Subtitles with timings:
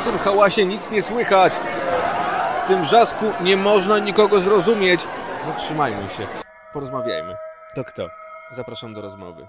[0.00, 1.52] W tym hałasie nic nie słychać.
[2.64, 5.00] W tym wrzasku nie można nikogo zrozumieć.
[5.44, 6.26] Zatrzymajmy się.
[6.72, 7.34] Porozmawiajmy.
[7.74, 8.06] To kto?
[8.52, 9.46] Zapraszam do rozmowy.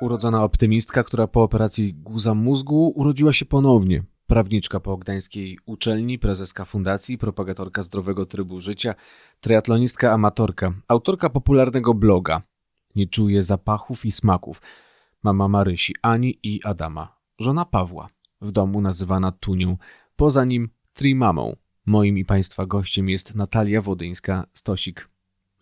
[0.00, 4.02] Urodzona optymistka, która po operacji guza mózgu urodziła się ponownie.
[4.26, 8.94] Prawniczka po gdańskiej uczelni, prezeska fundacji, propagatorka zdrowego trybu życia,
[9.40, 12.42] triatlonistka amatorka, autorka popularnego bloga.
[12.96, 14.62] Nie czuje zapachów i smaków.
[15.22, 17.16] Mama Marysi, Ani i Adama.
[17.38, 18.06] Żona Pawła,
[18.44, 19.76] w domu nazywana Tunią,
[20.16, 21.56] poza nim Trimamą.
[21.86, 25.08] Moim i Państwa gościem jest Natalia Wodyńska-Stosik.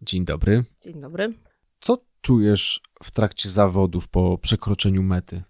[0.03, 0.65] Dzień dobry.
[0.81, 1.33] Dzień dobry.
[1.81, 5.43] Co czujesz w trakcie zawodów po przekroczeniu mety?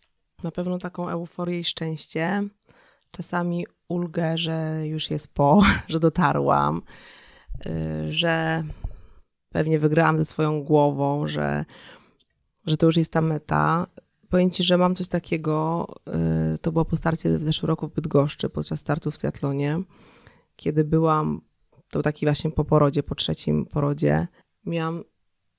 [0.42, 2.42] Na pewno taką euforię i szczęście.
[3.10, 6.82] Czasami ulgę, że już jest po, że dotarłam,
[7.66, 8.64] y, że
[9.48, 11.64] pewnie wygrałam ze swoją głową, że,
[12.66, 13.86] że to już jest ta meta.
[14.32, 15.86] Powiem Ci, że mam coś takiego,
[16.54, 19.82] y, to było po starcie w zeszłym roku w Bydgoszczy, podczas startu w triatlonie,
[20.56, 21.40] kiedy byłam,
[21.90, 24.28] to taki właśnie po porodzie, po trzecim porodzie,
[24.66, 25.04] miałam,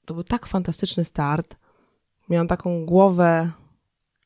[0.05, 1.57] to był tak fantastyczny start,
[2.29, 3.51] miałam taką głowę,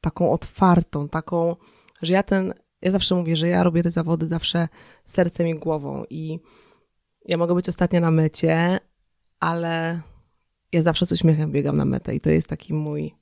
[0.02, 1.56] taką otwartą, taką,
[2.02, 4.68] że ja ten, ja zawsze mówię, że ja robię te zawody zawsze
[5.06, 6.40] sercem i głową i
[7.26, 8.80] ja mogę być ostatnia na mecie,
[9.40, 10.02] ale
[10.72, 13.16] ja zawsze z uśmiechem biegam na metę i to jest taki mój,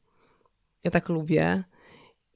[0.85, 1.63] ja tak lubię.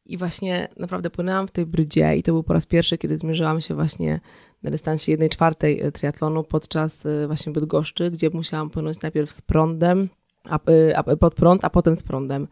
[0.06, 3.62] I właśnie naprawdę płynęłam w tej brydzie i to był po raz pierwszy, kiedy zmierzyłam
[3.62, 4.20] się właśnie
[4.64, 9.42] na dystansie 1 czwartej e, triatlonu podczas e, właśnie Bydgoszczy, gdzie musiałam płynąć najpierw z
[9.42, 10.10] prądem,
[10.44, 12.48] a, e, a, pod prąd, a potem z prądem.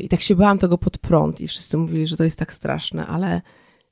[0.00, 3.06] I tak się bałam tego pod prąd i wszyscy mówili, że to jest tak straszne,
[3.06, 3.42] ale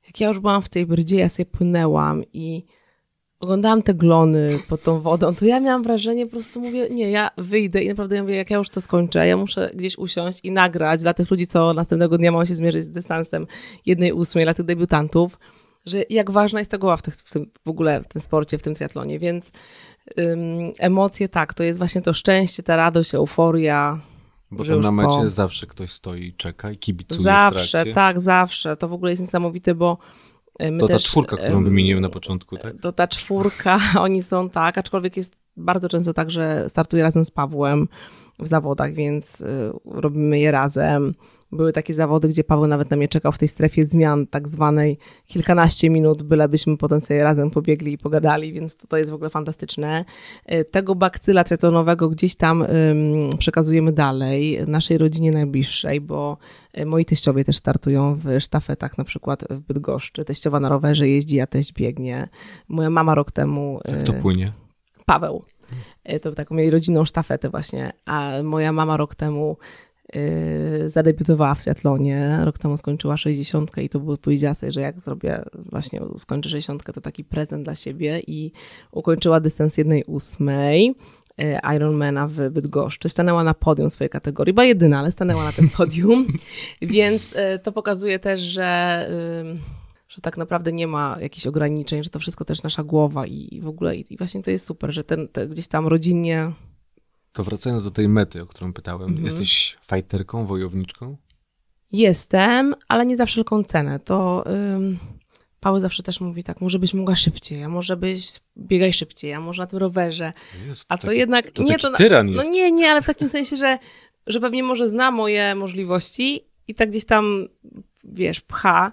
[0.06, 2.64] jak ja już byłam w tej brydzie, ja sobie płynęłam i
[3.42, 7.30] oglądałam te glony pod tą wodą, to ja miałam wrażenie, po prostu mówię, nie, ja
[7.38, 10.50] wyjdę i naprawdę ja mówię, jak ja już to skończę, ja muszę gdzieś usiąść i
[10.50, 13.46] nagrać dla tych ludzi, co następnego dnia mają się zmierzyć z dystansem
[13.86, 15.38] jednej ósmej, dla tych debiutantów,
[15.86, 18.58] że jak ważna jest ta głowa w, tych, w, tym, w ogóle w tym sporcie,
[18.58, 19.52] w tym triatlonie, więc
[20.18, 24.00] ym, emocje tak, to jest właśnie to szczęście, ta radość, euforia,
[24.50, 25.30] bo tam na mecie po...
[25.30, 28.77] zawsze ktoś stoi i czeka i kibicuje Zawsze, tak, zawsze.
[28.77, 29.98] To w ogóle jest niesamowite, bo
[30.61, 32.74] my To też, ta czwórka, którą wymieniłem na początku, tak?
[32.80, 37.30] To ta czwórka, oni są tak, aczkolwiek jest bardzo często tak, że startuję razem z
[37.30, 37.89] Pawłem
[38.39, 41.14] w zawodach, więc y, robimy je razem.
[41.52, 44.98] Były takie zawody, gdzie Paweł nawet na mnie czekał w tej strefie zmian, tak zwanej
[45.27, 49.30] kilkanaście minut, bylebyśmy potem sobie razem pobiegli i pogadali, więc to, to jest w ogóle
[49.30, 50.05] fantastyczne.
[50.46, 52.67] E, tego bakcyla triatlonowego gdzieś tam
[53.39, 56.39] przekazujemy dalej, naszej rodzinie najbliższej, bo
[56.73, 60.24] e, moi teściowie też startują w sztafetach, na przykład w Bydgoszczy.
[60.24, 62.29] Teściowa na rowerze jeździ, a teść biegnie.
[62.68, 63.80] Moja mama rok temu...
[63.89, 64.52] Jak to płynie?
[65.07, 65.42] Paweł.
[66.23, 69.57] To taką mieli rodzinną sztafetę właśnie, a moja mama rok temu
[70.86, 75.42] zadebiutowała w triatlonie, rok temu skończyła 60 i to było, powiedziała sobie, że jak zrobię,
[75.55, 78.52] właśnie skończę 60 to taki prezent dla siebie i
[78.92, 80.95] ukończyła dystans 1,8
[81.39, 83.08] yy, Ironmana w Bydgoszczy.
[83.08, 86.27] Stanęła na podium swojej kategorii, była jedyna, ale stanęła na tym podium,
[86.83, 89.08] więc yy, to pokazuje też, że
[90.08, 93.68] że tak naprawdę nie ma jakichś ograniczeń, że to wszystko też nasza głowa i, w
[93.68, 96.52] ogóle i, właśnie to jest super, że ten, te, gdzieś tam rodzinnie
[97.32, 99.24] to wracając do tej mety, o którą pytałem, mhm.
[99.24, 101.16] jesteś fajterką, wojowniczką?
[101.92, 104.00] Jestem, ale nie za wszelką cenę.
[104.00, 104.44] To
[104.74, 104.98] ym,
[105.60, 109.40] Paweł zawsze też mówi tak, może byś mogła szybciej, a może byś biegaj szybciej, a
[109.40, 110.32] może na tym rowerze.
[110.66, 111.50] Jest, a to taki, jednak...
[111.50, 112.52] To nie, to, tyran no jest.
[112.52, 113.78] nie, nie, ale w takim sensie, że,
[114.26, 117.48] że pewnie może zna moje możliwości i tak gdzieś tam,
[118.04, 118.92] wiesz, pcha,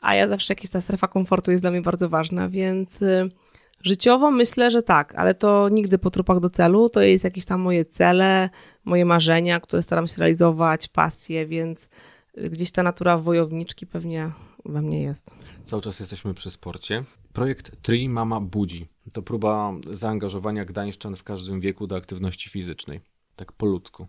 [0.00, 3.02] a ja zawsze jakaś ta strefa komfortu jest dla mnie bardzo ważna, więc...
[3.02, 3.30] Y,
[3.84, 6.88] Życiowo myślę, że tak, ale to nigdy po trupach do celu.
[6.88, 8.50] To jest jakieś tam moje cele,
[8.84, 11.88] moje marzenia, które staram się realizować, pasje, więc
[12.50, 14.32] gdzieś ta natura wojowniczki pewnie
[14.64, 15.36] we mnie jest.
[15.64, 17.04] Cały czas jesteśmy przy sporcie.
[17.32, 23.00] Projekt Tri Mama Budzi to próba zaangażowania gdańszczan w każdym wieku do aktywności fizycznej.
[23.36, 24.06] Tak po ludzku.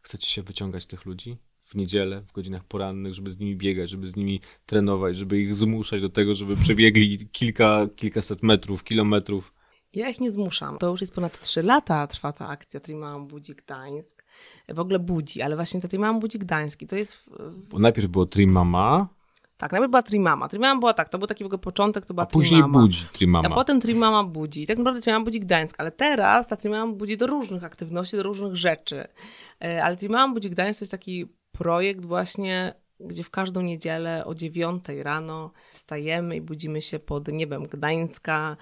[0.00, 1.36] Chcecie się wyciągać tych ludzi?
[1.66, 5.54] W niedzielę, w godzinach porannych, żeby z nimi biegać, żeby z nimi trenować, żeby ich
[5.54, 9.52] zmuszać do tego, żeby przebiegli kilka, kilkaset metrów, kilometrów.
[9.94, 10.78] Ja ich nie zmuszam.
[10.78, 14.24] To już jest ponad 3 lata trwa ta akcja Trimałam Budzi Gdańsk.
[14.68, 17.30] W ogóle budzi, ale właśnie ta Trimałam Budzi Gdański to jest...
[17.70, 19.08] Bo najpierw było Trimama.
[19.56, 20.48] Tak, najpierw była Trimama.
[20.48, 22.80] Trimama była tak, to był taki ogóle początek, to była A później Trimama.
[22.80, 23.48] Budzi Trimama.
[23.48, 24.62] A potem Trimama Budzi.
[24.62, 28.22] I tak naprawdę Trimama Budzi Gdańsk, ale teraz ta Trimama budzi do różnych aktywności, do
[28.22, 29.04] różnych rzeczy.
[29.64, 31.26] E, ale Trimama Budzi Gdańsk to jest taki
[31.58, 37.66] projekt właśnie, gdzie w każdą niedzielę o dziewiątej rano wstajemy i budzimy się pod niebem
[37.66, 38.56] Gdańska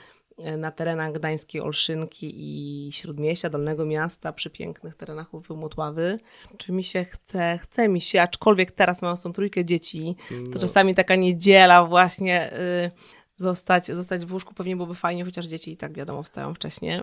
[0.59, 6.19] na terenach gdańskiej Olszynki i Śródmieścia, Dolnego Miasta, przy pięknych terenach Ływy Motławy.
[6.57, 7.59] Czy mi się chce?
[7.63, 10.61] Chce mi się, aczkolwiek teraz mam tą trójkę dzieci, to No.
[10.61, 12.91] czasami taka niedziela właśnie y,
[13.37, 17.01] zostać, zostać w łóżku pewnie byłoby fajnie, chociaż dzieci i tak wiadomo wstają wcześniej.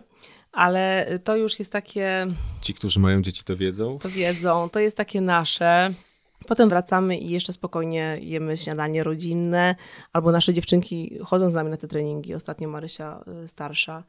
[0.52, 2.28] Ale to już jest takie,
[2.62, 4.00] Ci, którzy mają dzieci, to wiedzą.
[4.00, 5.94] to wiedzą, to jest takie nasze.
[6.48, 9.76] Potem wracamy i jeszcze spokojnie jemy śniadanie rodzinne,
[10.14, 12.34] albo nasze dziewczynki chodzą z nami na te treningi.
[12.34, 14.04] Ostatnio Marysia y, starsza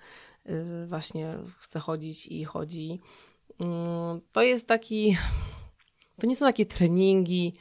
[0.47, 3.01] y, właśnie chce chodzić i chodzi.
[3.61, 5.17] Mm, To jest taki,
[6.21, 7.55] to nie są takie treningi,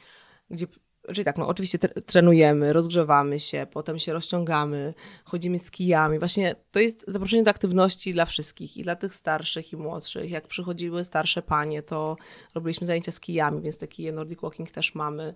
[0.50, 0.66] gdzie,
[1.06, 4.94] czyli tak, no oczywiście tre- trenujemy, rozgrzewamy się, potem się rozciągamy,
[5.24, 6.18] chodzimy z kijami.
[6.18, 10.30] Właśnie to jest zaproszenie do aktywności dla wszystkich, i dla tych starszych, i młodszych.
[10.30, 12.16] Jak przychodziły starsze panie, to
[12.54, 15.34] robiliśmy zajęcia z kijami, więc te kije Nordic Walking też mamy.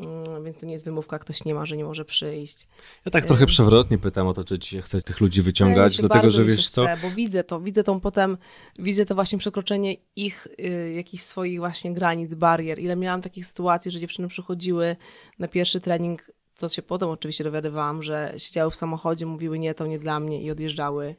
[0.00, 2.68] Mm, Więc to nie jest wymówka, ktoś nie ma, że nie może przyjść.
[3.04, 6.02] Ja tak trochę przewrotnie pytam o to, czy ci się chce tych ludzi wyciągać, się
[6.02, 8.38] dlatego że wiesz co, chce, Bo widzę to, widzę tą potem,
[8.78, 12.78] widzę to właśnie przekroczenie ich y, jakichś swoich właśnie granic, barier.
[12.78, 14.96] Ile miałam takich sytuacji, że dziewczyny przychodziły
[15.38, 19.86] na pierwszy trening, co się potem oczywiście dowiadywałam, że siedziały w samochodzie, mówiły nie, to
[19.86, 21.14] nie dla mnie i odjeżdżały.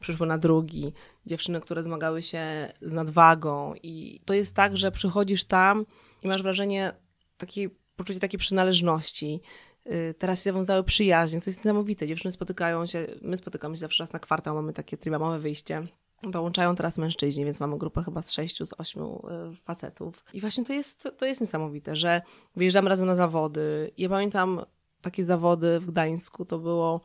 [0.00, 0.92] Przyszły na drugi.
[1.26, 5.86] Dziewczyny, które zmagały się z nadwagą i to jest tak, że przychodzisz tam
[6.22, 6.92] i masz wrażenie
[7.36, 9.40] takiej, poczucie takiej przynależności.
[9.86, 12.06] Y, Teraz się zawiązały przyjaźnie, co jest niesamowite.
[12.08, 15.86] Dziewczyny spotykają się, my spotykamy się zawsze raz na kwartał, mamy takie tribamowe wyjście.
[16.22, 20.24] Dołączają teraz mężczyźni, więc mamy grupę chyba z sześciu, z ośmiu y, facetów.
[20.32, 22.22] I właśnie to jest, to jest niesamowite, że
[22.56, 23.90] wyjeżdżamy razem na zawody.
[23.98, 24.64] Ja pamiętam
[25.02, 27.00] takie zawody w Gdańsku, to było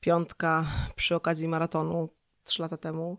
[0.00, 0.64] piątka
[0.96, 2.08] przy okazji maratonu
[2.44, 3.18] trzy lata temu,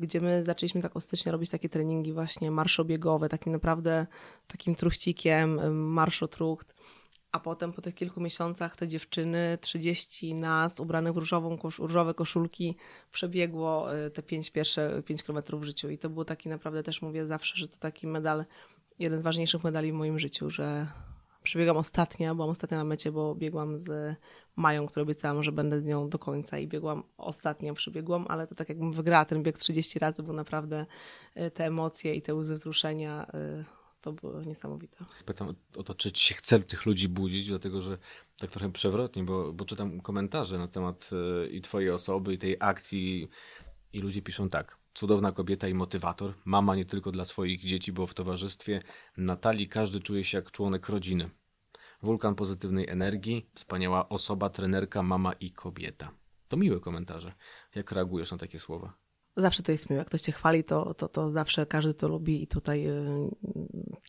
[0.00, 4.06] gdzie my zaczęliśmy tak ostatecznie robić takie treningi właśnie marszobiegowe, takim naprawdę
[4.46, 6.74] takim truchcikiem, y, marszotrucht.
[7.32, 12.76] A potem po tych kilku miesiącach te dziewczyny, 30 nas, ubranych w różową, różowe koszulki,
[13.12, 15.90] przebiegło y, te pięć pierwsze 5 kilometrów w życiu.
[15.90, 18.44] I to był taki naprawdę, też mówię zawsze, że to taki medal,
[18.98, 20.86] jeden z ważniejszych medali w moim życiu, że
[21.42, 24.16] przebiegam ostatnia, byłam ostatnia na mecie, bo biegłam z
[24.56, 28.54] Mają, której obiecałam, że będę z nią do końca i biegłam ostatnia, przebiegłam, ale to
[28.54, 30.86] tak jakbym wygrała ten bieg 30 razy, bo naprawdę
[31.36, 33.26] y, te emocje i te łzy wzruszenia
[33.60, 33.64] y,
[34.04, 35.04] to było niesamowite.
[35.24, 37.98] pytam o to, czy się chce tych ludzi budzić, dlatego że
[38.38, 42.56] tak trochę przewrotnie, bo, bo czytam komentarze na temat e, i twojej osoby, i tej
[42.60, 43.28] akcji
[43.92, 44.78] i ludzie piszą tak.
[44.94, 48.82] Cudowna kobieta i motywator, mama nie tylko dla swoich dzieci, bo w towarzystwie
[49.16, 51.30] Natalii każdy czuje się jak członek rodziny.
[52.04, 56.10] Wulkan pozytywnej energii, wspaniała osoba, trenerka, mama i kobieta.
[56.48, 57.32] To miłe komentarze.
[57.74, 58.94] Jak reagujesz na takie słowa?
[59.36, 59.98] Zawsze to jest miłe.
[59.98, 63.30] Jak ktoś cię chwali, to, to, to zawsze każdy to lubi i tutaj y,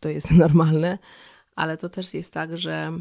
[0.01, 0.97] to jest normalne.
[1.55, 2.91] Ale to też jest tak, że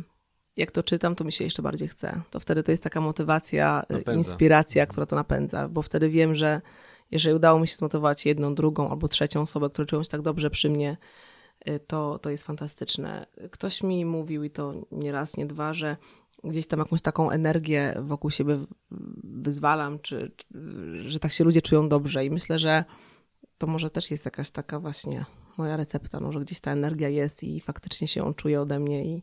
[0.56, 2.20] jak to czytam, to mi się jeszcze bardziej chce.
[2.30, 4.12] To wtedy to jest taka motywacja, y, Napędza.
[4.12, 6.60] inspiracja, która to napędza, bo wtedy wiem, że
[7.10, 10.50] jeżeli udało mi się zmotywować jedną, drugą albo trzecią osobę, które czują się tak dobrze
[10.50, 10.96] przy mnie,
[11.86, 13.26] to, to jest fantastyczne.
[13.50, 15.96] Ktoś mi mówił, i to nie raz, nie dwa, że
[16.44, 18.58] gdzieś tam jakąś taką energię wokół siebie
[19.24, 20.46] wyzwalam, czy, czy
[21.08, 22.24] że tak się ludzie czują dobrze.
[22.24, 22.84] I myślę, że
[23.58, 25.24] to może też jest jakaś taka właśnie
[25.58, 29.04] moja recepta, no, że gdzieś ta energia jest i faktycznie się ją czuje ode mnie
[29.04, 29.22] i,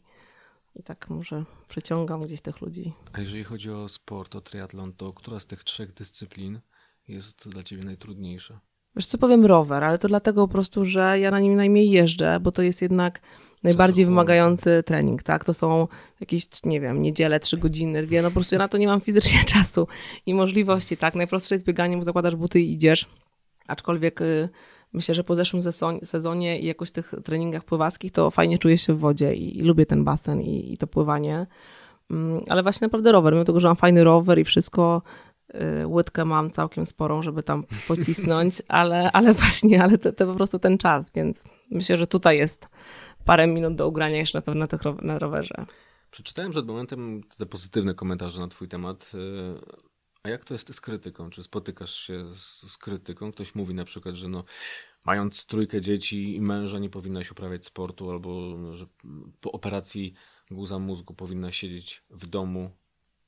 [0.76, 2.94] i tak może przyciągam gdzieś tych ludzi.
[3.14, 6.60] A jeżeli chodzi o sport, o triatlon, to która z tych trzech dyscyplin
[7.08, 8.62] jest dla ciebie najtrudniejsza?
[8.96, 12.40] Wiesz co, powiem rower, ale to dlatego po prostu, że ja na nim najmniej jeżdżę,
[12.40, 13.22] bo to jest jednak
[13.64, 15.46] najbardziej wymagający trening, tak?
[15.46, 15.88] To są
[16.20, 19.02] jakieś, nie wiem, niedziele, trzy godziny, dwie, no po prostu ja na to nie mam
[19.02, 19.88] fizycznie czasu
[20.25, 21.15] i możliwości, tak?
[21.15, 23.08] Najprostsze jest bieganie, bo zakładasz buty i idziesz,
[23.68, 24.50] aczkolwiek y,
[24.94, 25.62] myślę, że po zeszłym
[26.04, 29.86] sezonie, i jakoś tych treningach pływackich to fajnie czuję się w wodzie i, i lubię
[29.86, 31.48] ten basen i, i to pływanie,
[32.12, 35.01] Mm, ale właśnie naprawdę rower, mimo tego, że mam fajny rower i wszystko,
[35.86, 40.60] łydkę mam całkiem sporą, żeby tam pocisnąć, ale, ale właśnie, ale to, to po prostu
[40.60, 42.67] ten czas, więc myślę, że tutaj jest
[43.25, 45.65] parę minut do ugrania jeszcze na pewno na, na rowerze.
[46.12, 49.13] Przeczytałem przed momentem te pozytywne komentarze na twój temat.
[49.13, 49.60] yy,
[50.24, 51.29] A jak to jest z krytyką?
[51.29, 53.31] Czy spotykasz się z, z krytyką?
[53.31, 54.43] Ktoś mówi na przykład, że no,
[55.05, 58.86] mając trójkę dzieci i męża nie powinnaś uprawiać sportu, albo że
[59.41, 60.13] po operacji
[60.51, 62.72] guza mózgu powinna siedzieć w domu.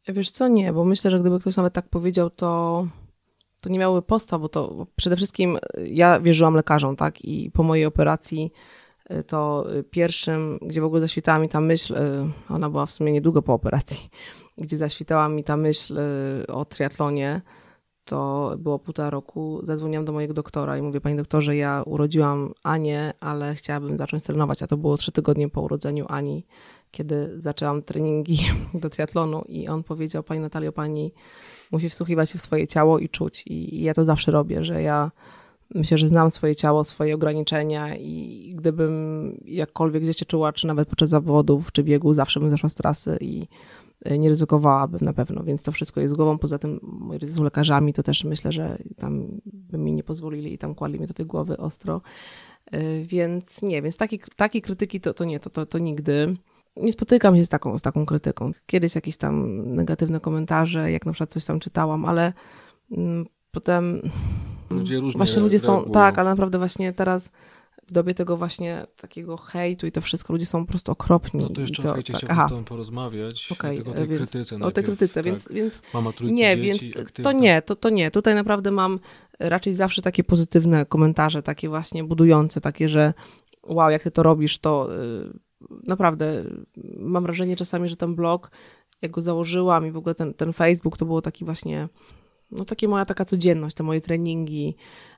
[0.07, 2.87] Wiesz co, nie, bo myślę, że gdyby ktoś nawet tak powiedział, to,
[3.61, 7.63] to nie miałoby postaw, bo to przede wszystkim y, ja wierzyłam lekarzom, tak, i po
[7.63, 8.53] mojej operacji
[9.11, 11.95] y, to y, pierwszym, gdzie w ogóle zaświtała mi ta myśl,
[12.49, 14.09] ona była w sumie niedługo po operacji,
[14.63, 15.99] gdzie zaświtała mi ta myśl
[16.47, 17.41] o triatlonie,
[18.05, 23.13] to było półtora roku, zadzwoniłam do mojego doktora i mówię, panie doktorze, ja urodziłam Anię,
[23.19, 26.45] ale chciałabym zacząć trenować, a to było trzy tygodnie po urodzeniu Ani.
[26.93, 28.39] Kiedy zaczęłam treningi
[28.81, 31.11] do triatlonu i on powiedział, pani Natalio, pani
[31.71, 33.47] musi wsłuchiwać się w swoje ciało i czuć.
[33.47, 35.11] I, i ja to zawsze robię, że ja
[35.75, 40.89] myślę, że znam swoje ciało, swoje ograniczenia i gdybym jakkolwiek gdzieś się czuła, czy nawet
[40.89, 43.47] podczas zawodów, czy biegu, zawsze bym zeszła z trasy i
[44.11, 46.37] y, nie ryzykowałabym na pewno, więc to wszystko jest głową.
[46.37, 46.79] Poza tym
[47.21, 51.07] z lekarzami to też myślę, że tam by mi nie pozwolili i tam kładli mi
[51.07, 52.01] do tej głowy ostro.
[52.73, 56.35] Y, więc nie, więc taki, takiej krytyki to, to nie, to, to, to nigdy.
[56.75, 58.51] Nie spotykam się z taką, z taką krytyką.
[58.65, 62.33] Kiedyś jakieś tam negatywne komentarze, jak na przykład coś tam czytałam, ale
[62.91, 64.01] mm, potem
[64.69, 65.93] Ludzie różnie właśnie ludzie są, reagują.
[65.93, 67.29] tak, ale naprawdę właśnie teraz
[67.87, 71.39] w dobie tego właśnie takiego hejtu i to wszystko, ludzie są po prostu okropni.
[71.43, 74.55] No to jeszcze I o hejcie tak, chciałbym porozmawiać, okej, tylko o tej więc- krytyce
[74.55, 75.25] o tej najpierw, krytyce, tak.
[75.25, 77.31] więc, więc Mama trójki nie, dzieci, więc aktywna.
[77.31, 78.11] to nie, to, to nie.
[78.11, 78.99] Tutaj naprawdę mam
[79.39, 83.13] raczej zawsze takie pozytywne komentarze, takie właśnie budujące, takie, że
[83.63, 85.39] wow, jak ty to robisz, to y,
[85.87, 86.43] naprawdę
[86.97, 88.51] mam wrażenie czasami, że ten blog,
[89.01, 91.89] jak go założyłam i w ogóle ten, ten Facebook, to było taki właśnie,
[92.51, 94.75] no takie moja taka codzienność, te moje treningi.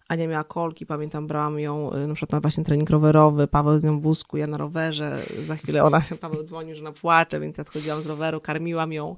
[0.07, 3.83] Ania miała kolki, pamiętam, brałam ją y, na przykład na właśnie trening rowerowy, Paweł z
[3.83, 7.57] nią w wózku, ja na rowerze, za chwilę ona, Paweł dzwonił, że ona płacze, więc
[7.57, 9.15] ja schodziłam z roweru, karmiłam ją.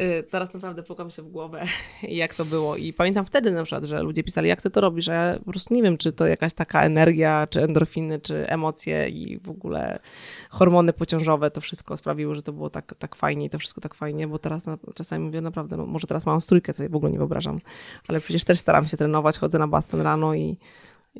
[0.00, 1.64] Y, Teraz naprawdę pukam się w głowę,
[2.02, 2.76] jak to było.
[2.76, 5.50] I pamiętam wtedy na przykład, że ludzie pisali, jak ty to robisz, a ja po
[5.50, 9.98] prostu nie wiem, czy to jakaś taka energia, czy endorfiny, czy emocje i w ogóle
[10.50, 13.94] hormony pociążowe, to wszystko sprawiło, że to było tak, tak fajnie i to wszystko tak
[13.94, 17.12] fajnie, bo teraz na, czasami mówię naprawdę, no, może teraz mam strójkę, sobie w ogóle
[17.12, 17.58] nie wyobrażam,
[18.08, 20.56] ale przecież też staram się trenować, chodzę na basen rano i, i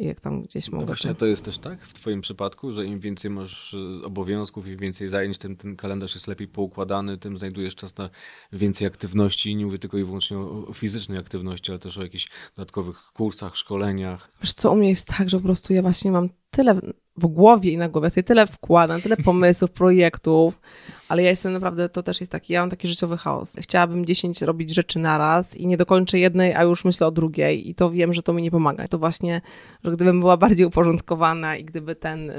[0.07, 0.87] jak tam gdzieś No mogę.
[0.87, 1.21] właśnie to...
[1.21, 5.09] to jest też tak w twoim przypadku, że im więcej masz y, obowiązków, im więcej
[5.09, 8.11] zajęć, tym ten kalendarz jest lepiej poukładany, tym znajdujesz czas na
[8.53, 9.57] więcej aktywności.
[9.57, 13.57] Nie mówię tylko i wyłącznie o, o fizycznej aktywności, ale też o jakichś dodatkowych kursach,
[13.57, 14.31] szkoleniach.
[14.43, 16.81] Wiesz co, u mnie jest tak, że po prostu ja właśnie mam tyle
[17.19, 20.61] w- głowie i na głowie, ja sobie tyle wkładam, tyle pomysłów, projektów,
[21.09, 23.57] ale ja jestem naprawdę, to też jest taki, ja mam taki życiowy chaos.
[23.61, 27.75] Chciałabym 10 robić rzeczy naraz i nie dokończę jednej, a już myślę o drugiej i
[27.75, 28.89] to wiem, że to mi nie pomaga.
[28.89, 29.41] To właśnie,
[29.85, 32.33] że gdybym była bardziej uporządkowana i gdyby ten...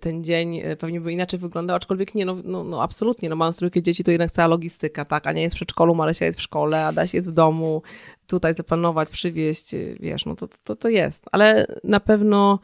[0.00, 3.56] ten dzień y, pewnie by inaczej wyglądał, aczkolwiek nie, no, no, no absolutnie, no mając
[3.56, 6.86] trójkę dzieci, to jednak cała logistyka, tak, Ania jest w przedszkolu, Marysia jest w szkole,
[6.86, 7.82] Adaś jest w domu,
[8.26, 12.58] tutaj zaplanować, przywieźć, y, wiesz, no to, to, to jest, ale na pewno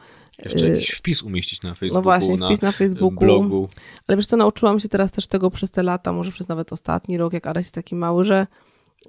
[0.45, 3.19] Jeszcze Y, jakiś wpis umieścić na Facebooku, no właśnie, wpis na y, Facebooku.
[3.19, 3.69] blogu.
[4.07, 7.17] Ale wiesz co, nauczyłam się teraz też tego przez te lata, może przez nawet ostatni
[7.17, 8.47] rok, jak Adaś jest taki mały, że,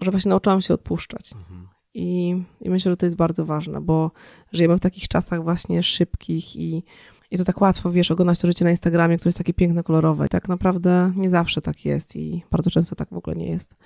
[0.00, 1.32] że właśnie nauczyłam się odpuszczać.
[1.37, 1.68] Mhm.
[1.94, 4.11] I, I myślę, że to jest bardzo ważne, bo
[4.52, 6.85] żyjemy w takich czasach właśnie szybkich i,
[7.30, 10.26] i to tak łatwo, wiesz, oglądać to życie na Instagramie, które jest takie piękne, kolorowe.
[10.26, 13.76] I tak naprawdę nie zawsze tak jest i bardzo często tak w ogóle nie jest.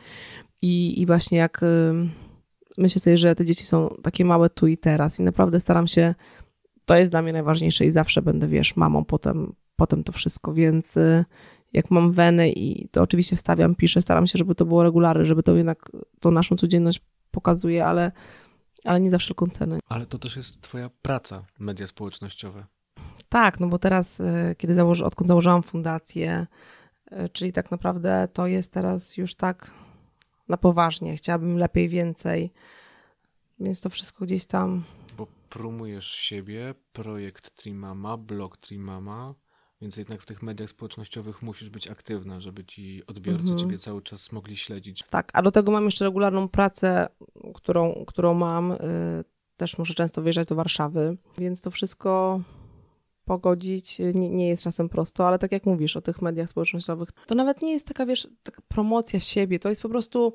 [0.62, 1.60] I, i właśnie jak
[2.78, 6.14] myślę sobie, że te dzieci są takie małe tu i teraz i naprawdę staram się,
[6.84, 10.96] to jest dla mnie najważniejsze i zawsze będę, wiesz, mamą potem, potem to wszystko, więc
[10.96, 11.24] y,
[11.72, 15.42] jak mam weny i to oczywiście wstawiam, piszę, staram się, żeby to było regularne, żeby
[15.42, 18.12] to jednak tą naszą codzienność pokazuje, ale,
[18.84, 19.78] ale nie za wszelką cenę.
[19.88, 22.64] Ale to też jest twoja praca, media społecznościowe.
[23.28, 26.46] Tak, no bo teraz, y, kiedy założy, odkąd założyłam fundację,
[27.12, 29.70] y, czyli tak naprawdę to jest teraz już tak
[30.48, 31.16] na poważnie.
[31.16, 32.52] Chciałabym lepiej, więcej,
[33.60, 34.84] więc to wszystko gdzieś tam.
[35.52, 39.34] Promujesz siebie, projekt Trimama, blog Trimama,
[39.80, 43.58] więc jednak w tych mediach społecznościowych musisz być aktywna, żeby ci odbiorcy Mhm.
[43.58, 45.02] ciebie cały czas mogli śledzić.
[45.10, 47.08] Tak, a do tego mam jeszcze regularną pracę,
[47.54, 48.72] którą, którą mam.
[48.72, 48.78] y,
[49.56, 52.40] Też muszę często wyjeżdżać do Warszawy, więc to wszystko
[53.24, 57.08] pogodzić y, nie, nie jest czasem prosto, ale tak jak mówisz o tych mediach społecznościowych,
[57.26, 60.34] to nawet nie jest taka, wiesz, taka promocja siebie, to jest po prostu,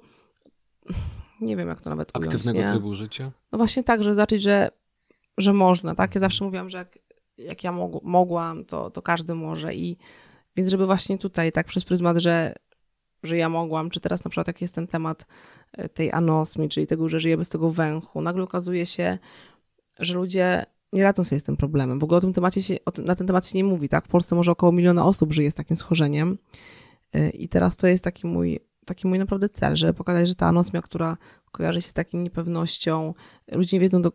[1.42, 3.32] nie wiem jak to nawet Aktywnego trybu życia?
[3.52, 4.70] No właśnie tak, że zacząć, że,
[5.38, 6.16] że można, tak?
[6.16, 7.00] Ja zawsze mówiłam, że jak,
[7.38, 9.98] jak ja mog, mogłam, to, to każdy może i
[10.56, 12.56] więc żeby właśnie tutaj tak przez pryzmat, że,
[13.24, 15.26] że ja mogłam, czy teraz na przykład jak jest ten temat
[15.74, 19.18] e, tej anosmii, czyli tego, że żyję bez tego węchu, nagle okazuje się,
[20.00, 22.00] że ludzie nie radzą sobie z tym problemem.
[22.00, 24.06] W ogóle o tym temacie się, na ten temat się nie mówi, tak?
[24.06, 26.38] W Polsce może około miliona osób żyje z takim schorzeniem
[27.14, 30.48] E, i teraz to jest taki mój, taki mój naprawdę cel, żeby pokazać, że ta
[30.48, 31.18] anosmia, która
[31.52, 33.14] kojarzy się z taką niepewnością,
[33.52, 34.12] ludzie nie wiedzą, do,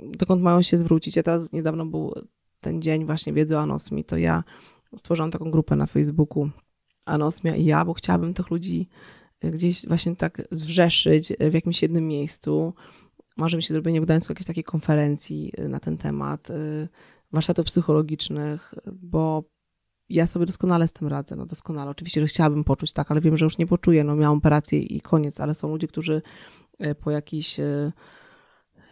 [0.00, 1.16] dokąd mają się zwrócić.
[1.16, 2.14] Ja teraz niedawno był
[2.60, 4.44] ten dzień właśnie wiedzy o anosmii, to ja
[4.96, 6.50] stworzyłam taką grupę na Facebooku
[7.04, 8.88] Anosmia i ja, bo chciałabym tych ludzi
[9.44, 12.74] y, gdzieś właśnie tak zrzeszyć w jakimś jednym miejscu.
[13.36, 16.48] Marzy mi się zrobienie w Gdańsku jakiejś takiej konferencji y, na ten temat,
[17.32, 19.44] warsztatów psychologicznych, bo
[20.08, 21.90] ja sobie doskonale z tym radzę, no doskonale.
[21.90, 25.00] Oczywiście, że chciałabym poczuć tak, ale wiem, że już nie poczuję, no miałam operację i
[25.00, 26.22] koniec, ale są ludzie, którzy
[27.00, 27.60] po jakichś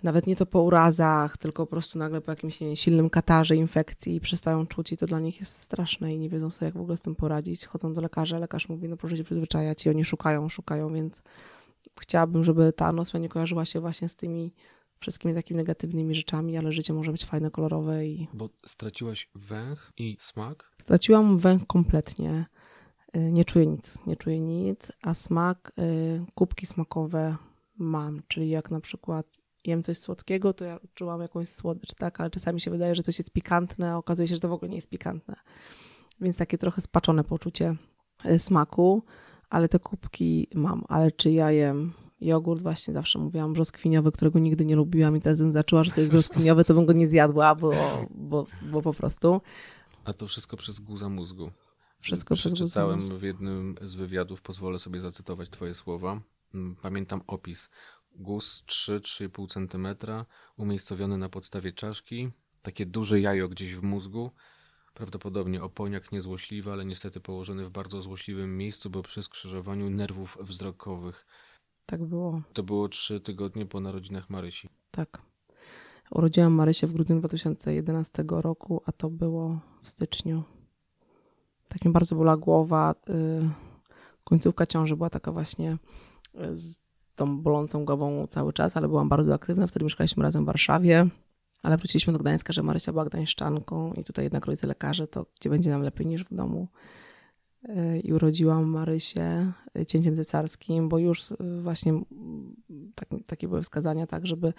[0.06, 4.20] nawet nie to po urazach, tylko po prostu nagle po jakimś nie, silnym katarze, infekcji
[4.20, 6.96] przestają czuć i to dla nich jest straszne i nie wiedzą sobie, jak w ogóle
[6.96, 7.66] z tym poradzić.
[7.66, 11.22] Chodzą do lekarza, lekarz mówi, no proszę się przyzwyczajać i oni szukają, szukają, więc
[12.00, 14.52] chciałabym, żeby ta anosmia nie kojarzyła się właśnie z tymi
[15.00, 18.28] wszystkimi takimi negatywnymi rzeczami, ale życie może być fajne, kolorowe i...
[18.34, 20.72] Bo straciłaś węch i smak?
[20.78, 22.46] Straciłam węch kompletnie.
[23.16, 27.36] Y, nie czuję nic, nie czuję nic, a smak, y, kubki smakowe
[27.78, 29.26] mam, czyli jak na przykład
[29.66, 33.18] jem coś słodkiego, to ja czułam jakąś słodycz, tak, ale czasami się wydaje, że coś
[33.18, 35.36] jest pikantne, a okazuje się, że to w ogóle nie jest pikantne.
[36.20, 37.76] Więc takie trochę spaczone poczucie
[38.26, 39.02] y, smaku,
[39.50, 40.84] ale te kubki mam.
[40.88, 45.38] Ale czy ja jem jogurt, właśnie zawsze mówiłam brzoskwiniowy, którego nigdy nie lubiłam i teraz
[45.38, 47.72] bym zaczęła, że to jest brzoskwiniowy, to bym go nie zjadła, bo,
[48.10, 49.40] bo, bo po prostu.
[50.04, 51.50] A to wszystko przez guza mózgu.
[52.00, 53.18] Wszystko przez guza Przeczytałem mózgu.
[53.18, 56.20] w jednym z wywiadów, pozwolę sobie zacytować twoje słowa.
[56.54, 57.70] Mm, Pamiętam opis.
[58.18, 60.06] Guz 3-3,5 cm,
[60.56, 62.30] umiejscowiony na podstawie czaszki,
[62.62, 64.30] takie duże jajo gdzieś w mózgu,
[64.94, 71.26] prawdopodobnie oponiak niezłośliwy, ale niestety położony w bardzo złośliwym miejscu, bo przy skrzyżowaniu nerwów wzrokowych.
[71.86, 74.68] Tak było, To było trzy tygodnie po narodzinach Marysi.
[74.90, 75.22] tak.
[76.10, 80.42] Urodziłam Marysię w grudniu 2011 roku, a to było w styczniu.
[81.68, 82.94] Tak mi bardzo była głowa.
[83.08, 83.48] y,
[84.24, 85.78] Końcówka ciąży była taka właśnie
[86.34, 86.56] y,
[87.16, 89.66] tą bolącą głową cały czas, ale byłam bardzo aktywna.
[89.66, 91.06] Wtedy mieszkaliśmy razem w Warszawie,
[91.62, 95.50] ale wróciliśmy do Gdańska, że Marysia była gdańszczanką i tutaj jednak rodzice lekarze, to gdzie
[95.50, 96.68] będzie nam lepiej niż w domu.
[97.68, 101.92] Y, I urodziłam Marysię y, cięciem cesarskim, bo już y, właśnie
[102.94, 104.52] tak, takie były wskazania, tak, żeby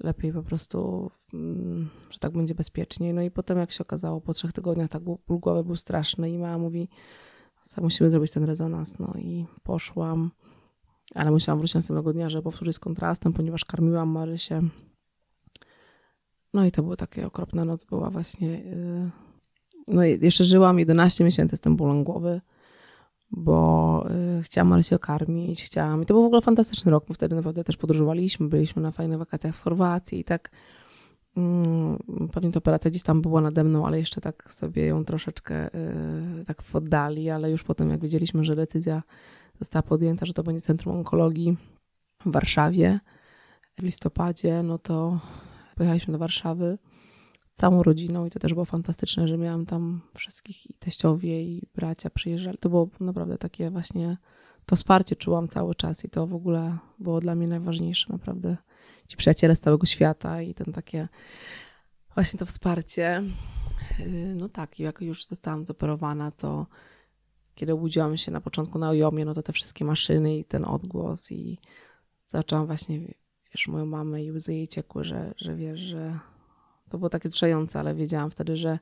[0.00, 3.14] lepiej po prostu, mm, że tak będzie bezpieczniej.
[3.14, 6.38] No i potem jak się okazało, po trzech tygodniach tak ból głowy był straszny i
[6.38, 6.88] mama mówi,
[7.80, 8.98] musimy zrobić ten rezonans.
[8.98, 10.30] No i poszłam,
[11.14, 14.62] ale musiałam wrócić następnego dnia, żeby powtórzyć z kontrastem, ponieważ karmiłam Marysię.
[16.54, 18.48] No i to była takie okropna noc, była właśnie...
[18.48, 19.10] Yy...
[19.88, 22.40] No i jeszcze żyłam 11 miesięcy z tym bólem głowy,
[23.30, 24.06] bo
[24.38, 26.02] y, chciałam Marysię karmić, chciałam.
[26.02, 29.18] I to był w ogóle fantastyczny rok, bo wtedy naprawdę też podróżowaliśmy, byliśmy na fajnych
[29.18, 30.50] wakacjach w Chorwacji i tak
[31.36, 31.98] mm,
[32.32, 36.44] pewnie ta operacja gdzieś tam była nade mną, ale jeszcze tak sobie ją troszeczkę y,
[36.46, 39.02] tak w oddali, ale już potem jak wiedzieliśmy, że decyzja
[39.58, 41.56] została podjęta, że to będzie Centrum Onkologii
[42.26, 43.00] w Warszawie
[43.78, 45.20] w listopadzie, no to
[45.76, 46.78] pojechaliśmy do Warszawy
[47.52, 52.10] całą rodziną i to też było fantastyczne, że miałam tam wszystkich i teściowie i bracia
[52.10, 52.58] przyjeżdżali.
[52.58, 54.16] To było naprawdę takie właśnie,
[54.66, 58.56] to wsparcie czułam cały czas i to w ogóle było dla mnie najważniejsze, naprawdę.
[59.08, 61.08] Ci przyjaciele z całego świata i ten takie,
[62.14, 63.22] właśnie to wsparcie.
[63.98, 66.66] Yy, No tak, jak już zostałam zoperowana, to
[67.56, 71.32] kiedy obudziłam się na początku na ojomie, no to te wszystkie maszyny i ten odgłos
[71.32, 71.58] i
[72.26, 73.00] zaczęłam właśnie,
[73.54, 76.18] wiesz, moją mamę i łzy jej ciekły, że, że wiesz, że
[76.88, 78.78] to było takie wzruszające, ale wiedziałam wtedy, że,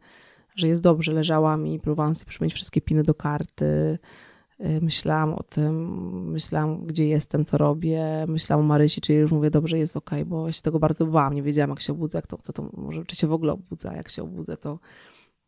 [0.56, 1.12] że jest dobrze.
[1.12, 3.98] Leżałam i próbowałam sobie przypomnieć wszystkie piny do karty.
[4.58, 5.74] Yy, Myślałam o tym,
[6.32, 8.24] myślałam, gdzie jestem, co robię.
[8.28, 11.34] Myślałam o Marysi, czy już mówię, dobrze, jest okej, bo ja się tego bardzo bałam.
[11.34, 13.94] Nie wiedziałam, jak się obudzę, jak to, co to może, czy się w ogóle obudza.
[13.94, 14.78] Jak się obudzę, to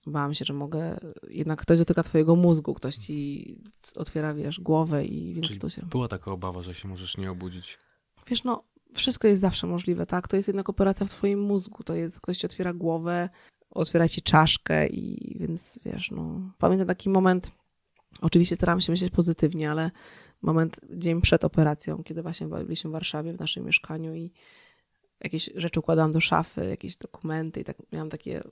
[0.07, 3.57] bałam się, że mogę, jednak ktoś dotyka twojego mózgu, ktoś ci
[3.97, 5.83] otwiera, wiesz, głowę i więc Czyli to się...
[5.83, 7.79] była taka obawa, że się możesz nie obudzić.
[8.27, 8.65] Wiesz, no,
[8.95, 10.29] wszystko jest zawsze możliwe, tak?
[10.29, 11.83] To jest jednak operacja w twoim mózgu.
[11.83, 13.29] To jest, ktoś ci otwiera głowę,
[13.71, 16.41] otwiera ci czaszkę i więc, wiesz, no...
[16.59, 17.53] Pamiętam taki moment,
[18.21, 19.91] oczywiście starałam się myśleć pozytywnie, ale
[20.43, 24.33] moment dzień przed operacją, kiedy właśnie byliśmy w Warszawie, w naszym mieszkaniu i
[25.21, 28.43] jakieś rzeczy układałam do szafy, jakieś dokumenty i tak miałam takie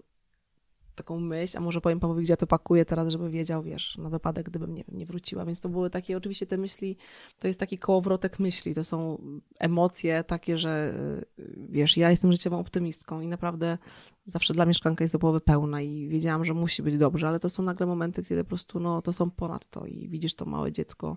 [0.95, 4.11] taką myśl, a może powiem Pawłowi, gdzie ja to pakuję teraz, żeby wiedział, wiesz, na
[4.11, 5.45] wypadek, gdybym, nie nie wróciła.
[5.45, 6.97] Więc to były takie, oczywiście te myśli,
[7.39, 9.19] to jest taki kołowrotek myśli, to są
[9.59, 10.95] emocje takie, że
[11.39, 13.79] y, wiesz, ja jestem życiową optymistką i naprawdę
[14.27, 17.39] zawsze dla mnie szklanka jest do połowy pełna i wiedziałam, że musi być dobrze, ale
[17.39, 20.45] to są nagle momenty, kiedy po prostu, no, to są ponad to i widzisz to
[20.45, 21.17] małe dziecko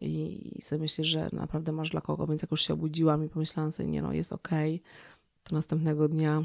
[0.00, 3.72] i sobie myślisz, że naprawdę masz dla kogo, więc jak już się obudziłam i pomyślałam
[3.72, 4.82] sobie, nie no, jest okej,
[5.44, 6.44] to następnego dnia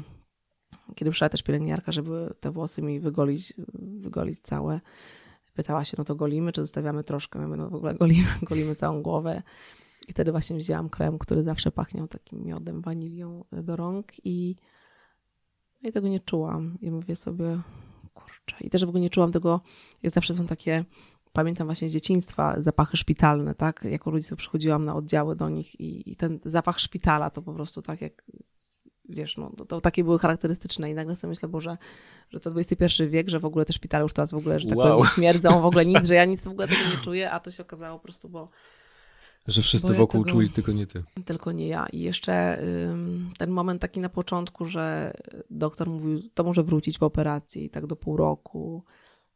[0.94, 4.80] kiedy przyszła też pielęgniarka, żeby te włosy mi wygolić, wygolić całe.
[5.54, 7.38] Pytała się, no to golimy, czy zostawiamy troszkę?
[7.38, 9.42] Ja mówię, no w ogóle golimy, golimy całą głowę.
[10.08, 14.56] I wtedy właśnie wzięłam krem, który zawsze pachniał takim miodem, wanilią do rąk i,
[15.82, 16.78] no i tego nie czułam.
[16.80, 17.60] I mówię sobie,
[18.14, 18.56] kurczę.
[18.60, 19.60] I też w ogóle nie czułam tego,
[20.02, 20.84] jak zawsze są takie,
[21.32, 23.84] pamiętam właśnie z dzieciństwa, zapachy szpitalne, tak?
[23.84, 27.82] Jako rodziców przychodziłam na oddziały do nich i, i ten zapach szpitala to po prostu
[27.82, 28.22] tak jak
[29.08, 31.76] wiesz, no, to, to takie były charakterystyczne i nagle sobie myślę, Boże,
[32.30, 34.78] że to XXI wiek, że w ogóle te szpitale już teraz w ogóle, że tak
[34.78, 34.88] Wow.
[34.98, 37.50] powiem, śmierdzą, w ogóle nic, że ja nic w ogóle tego nie czuję, a to
[37.50, 38.48] się okazało po prostu, bo
[39.46, 41.04] Że wszyscy Bo ja wokół tego- czuli, tylko nie ty.
[41.24, 41.86] Tylko nie ja.
[41.92, 42.58] I jeszcze
[42.90, 45.12] ym, ten moment taki na początku, że
[45.50, 48.84] doktor mówił, to może wrócić po operacji, tak do pół roku.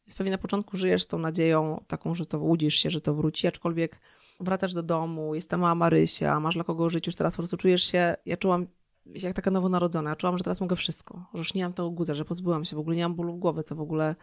[0.07, 3.15] Więc pewnie na początku żyjesz z tą nadzieją taką, że to łudzisz się, że to
[3.15, 4.01] wróci, aczkolwiek
[4.41, 7.57] wracasz do domu, jest ta mała Marysia, masz dla kogo żyć, już teraz po prostu
[7.57, 8.67] czujesz się, ja czułam
[9.15, 12.25] jak taka nowonarodzona, czułam, że teraz mogę wszystko, że już nie mam tego guza, że
[12.25, 14.17] pozbyłam się, w ogóle nie mam bólu w głowie, co w ogóle,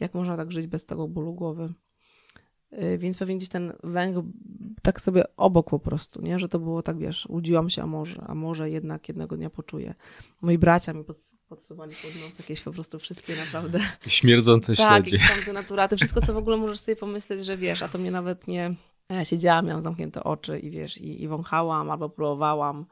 [0.00, 1.74] jak można tak żyć bez tego bólu głowy.
[2.72, 4.16] Y, Więc pewnie gdzieś ten węch
[4.82, 6.38] tak sobie obok po prostu, nie?
[6.38, 9.94] Że to było tak, wiesz, łudziłam się, a może, a może jednak jednego dnia poczuję.
[10.40, 11.16] Moi bracia mi pod,
[11.48, 15.16] podsuwali pod nos jakieś po prostu wszystkie naprawdę Śmierdzące tak, śledzie.
[15.16, 18.10] jakieś tam denaturaty, wszystko, co w ogóle możesz sobie pomyśleć, że wiesz, a to mnie
[18.10, 18.74] nawet nie...
[19.10, 22.86] Ja siedziałam, miałam zamknięte oczy i wiesz, i, i wąchałam albo próbowałam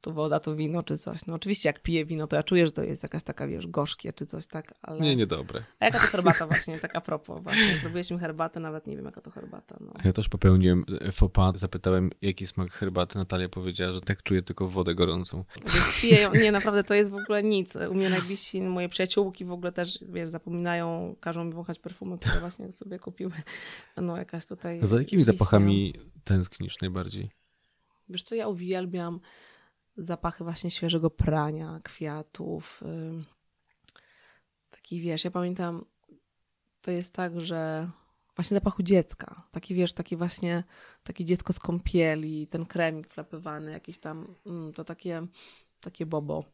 [0.00, 1.26] tu woda, tu wino czy coś.
[1.26, 4.12] No oczywiście jak piję wino, to ja czuję, że to jest jakaś taka, wiesz, gorzkie
[4.12, 5.00] czy coś tak, ale...
[5.00, 5.64] Nie, niedobre.
[5.80, 7.78] A jaka to herbata właśnie, tak a propos właśnie.
[7.82, 9.92] Zrobiliśmy herbatę, nawet nie wiem jaka to herbata, no.
[10.04, 11.56] Ja też popełniłem faux pas.
[11.56, 13.18] Zapytałem, jaki smak herbaty.
[13.18, 15.44] Natalia powiedziała, że tak czuje tylko wodę gorącą.
[15.74, 16.34] Więc piję ją.
[16.34, 17.76] Nie, naprawdę to jest w ogóle nic.
[17.76, 22.40] U mnie najbliżsi, moje przyjaciółki w ogóle też, wiesz, zapominają, każą mi wąchać perfumy, które
[22.40, 23.32] właśnie sobie kupiły.
[23.96, 24.80] No jakaś tutaj...
[24.82, 25.32] Za jakimi wiśnia.
[25.32, 27.30] zapachami tęsknisz najbardziej?
[28.08, 29.20] Wiesz co, ja uwielbiam
[30.04, 32.82] zapachy właśnie świeżego prania, kwiatów.
[34.70, 35.84] Taki, wiesz, ja pamiętam,
[36.82, 37.90] to jest tak, że
[38.36, 39.42] właśnie zapachu dziecka.
[39.50, 40.64] Taki, wiesz, taki właśnie,
[41.02, 45.26] takie dziecko z kąpieli, ten kremik wlepywany, jakiś tam, mm, to takie,
[45.80, 46.44] takie bobo.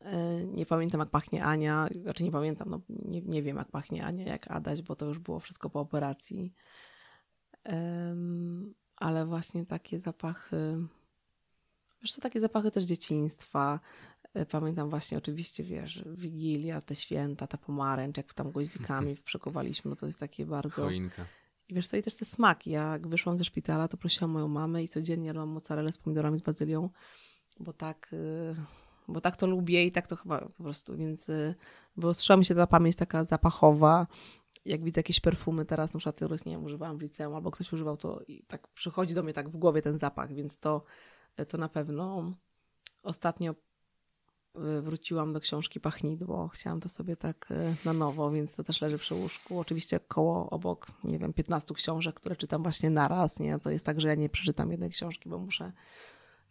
[0.00, 1.88] Y, Nie pamiętam, jak pachnie Ania.
[2.02, 5.18] Znaczy, nie pamiętam, no, nie, nie wiem, jak pachnie Ania, jak Adaś, bo to już
[5.18, 6.54] było wszystko po operacji.
[7.68, 10.86] Ym, ale właśnie takie zapachy.
[12.02, 13.80] Wiesz, to takie zapachy też dzieciństwa.
[14.36, 19.96] Y, Pamiętam właśnie, oczywiście, wiesz, Wigilia, te święta, ta pomarańcz, jak tam goździkami przekuwaliśmy, no
[19.96, 20.82] to jest takie bardzo.
[20.82, 21.26] Choinka.
[21.68, 22.70] I wiesz co, i też te smaki.
[22.70, 26.38] Ja Jak wyszłam ze szpitala, to prosiłam moją mamę i codziennie jadłam mozzarellę z pomidorami,
[26.38, 26.90] z bazylią,
[27.60, 28.54] bo tak, y,
[29.08, 31.54] bo tak to lubię i tak to chyba po prostu, więc y,
[31.96, 34.06] wyostrzyła mi się ta pamięć taka zapachowa.
[34.64, 37.72] Jak widzę jakieś perfumy teraz, na przykład, których nie wiem, używałam w liceum, albo ktoś
[37.72, 40.84] używał, to i tak przychodzi do mnie tak w głowie ten zapach, więc to,
[41.48, 42.32] to na pewno.
[43.02, 46.48] Ostatnio y, wróciłam do książki Pachnidło.
[46.48, 49.58] Chciałam to sobie tak y, na nowo, więc to też leży przy łóżku.
[49.58, 53.58] Oczywiście koło, obok, nie wiem, 15 książek, które czytam właśnie naraz, nie?
[53.58, 55.72] To jest tak, że ja nie przeczytam jednej książki, bo muszę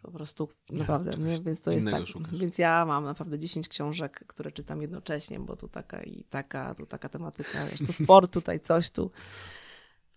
[0.02, 1.42] po prostu naprawdę, nie?
[1.42, 2.08] więc to jest tak.
[2.08, 2.40] szukasz.
[2.40, 6.86] Więc ja mam naprawdę 10 książek, które czytam jednocześnie, bo tu taka i taka, tu
[6.86, 9.12] taka tematyka, wiesz, tu sport, tutaj coś, tu.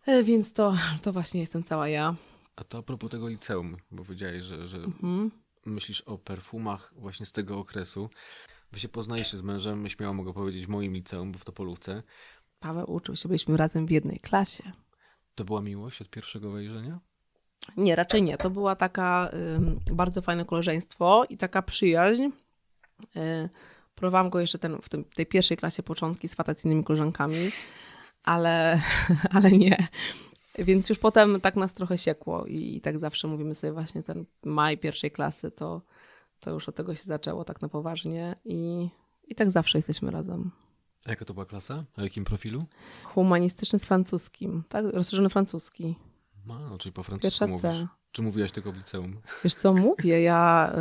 [0.06, 2.14] E, Więc to, to właśnie jestem cała ja.
[2.56, 5.30] A to a propos tego liceum, bo powiedziałeś, że, że Mhm.
[5.66, 8.10] myślisz o perfumach właśnie z tego okresu.
[8.72, 12.02] Wy się poznaliście z mężem, my śmiało mogę powiedzieć w moim liceum, bo w Topolówce.
[12.60, 14.72] Paweł uczył się, byliśmy razem w jednej klasie.
[15.34, 17.00] To była miłość od pierwszego wejrzenia?
[17.76, 18.36] Nie, raczej nie.
[18.38, 22.22] To była taka ym, bardzo fajne koleżeństwo i taka przyjaźń.
[23.16, 23.48] Y,
[23.94, 27.50] próbowałam go jeszcze ten, w tym, tej pierwszej klasie początki z fatacyjnymi koleżankami,
[28.24, 28.82] ale,
[29.36, 29.88] ale nie.
[30.58, 34.24] Więc już potem tak nas trochę siekło i, i tak zawsze mówimy sobie właśnie ten
[34.44, 35.82] maj pierwszej klasy, to,
[36.40, 38.88] to już od tego się zaczęło tak na poważnie i,
[39.28, 40.50] i tak zawsze jesteśmy razem.
[41.06, 41.84] A jaka to była klasa?
[41.96, 42.62] A jakim profilu?
[43.04, 44.84] Humanistyczny z francuskim, tak?
[44.84, 45.96] Rozszerzony francuski.
[46.50, 47.80] A, czyli po francusku Pierwsza mówisz.
[47.80, 47.88] C.
[48.12, 49.16] Czy mówiłaś tylko w liceum?
[49.44, 50.72] Wiesz co mówię, ja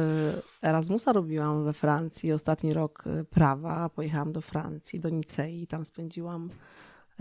[0.61, 5.67] y, Erasmusa robiłam we Francji, ostatni rok y, prawa, pojechałam do Francji, do Nicei i
[5.67, 6.49] tam spędziłam